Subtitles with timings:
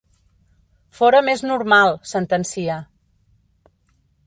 [0.99, 2.81] Fóra més normal, sentencia.